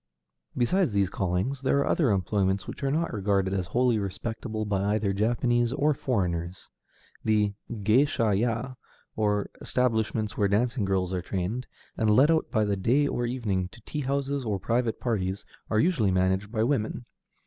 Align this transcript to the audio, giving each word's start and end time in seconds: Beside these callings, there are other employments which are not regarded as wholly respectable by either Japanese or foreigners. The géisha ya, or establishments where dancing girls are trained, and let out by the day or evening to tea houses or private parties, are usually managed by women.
Beside 0.57 0.89
these 0.89 1.11
callings, 1.11 1.61
there 1.61 1.77
are 1.77 1.85
other 1.85 2.09
employments 2.09 2.65
which 2.65 2.81
are 2.83 2.89
not 2.89 3.13
regarded 3.13 3.53
as 3.53 3.67
wholly 3.67 3.99
respectable 3.99 4.65
by 4.65 4.95
either 4.95 5.13
Japanese 5.13 5.71
or 5.71 5.93
foreigners. 5.93 6.69
The 7.23 7.53
géisha 7.71 8.35
ya, 8.35 8.73
or 9.15 9.51
establishments 9.61 10.35
where 10.35 10.47
dancing 10.47 10.85
girls 10.85 11.13
are 11.13 11.21
trained, 11.21 11.67
and 11.97 12.09
let 12.09 12.31
out 12.31 12.49
by 12.49 12.65
the 12.65 12.75
day 12.75 13.05
or 13.07 13.27
evening 13.27 13.67
to 13.67 13.81
tea 13.81 14.01
houses 14.01 14.43
or 14.43 14.57
private 14.59 14.99
parties, 14.99 15.45
are 15.69 15.79
usually 15.79 16.09
managed 16.09 16.51
by 16.51 16.63
women. 16.63 17.05